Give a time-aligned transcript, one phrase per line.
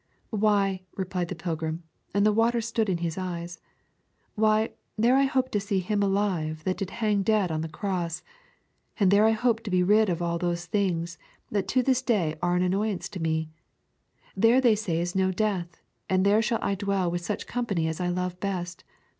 [0.31, 3.59] 'Why,' replied the pilgrim, and the water stood in his eyes,
[4.33, 8.23] 'why, there I hope to see Him alive that did hang dead on the cross;
[8.99, 11.19] and there I hope to be rid of all those things
[11.51, 13.51] that to this day are an annoyance to me;
[14.35, 15.79] there they say is no death,
[16.09, 18.83] and there shall I dwell with such company as I love best.